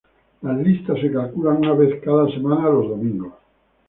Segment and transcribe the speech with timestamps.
[0.41, 3.33] Las listas se calculan una vez cada semana los domingos.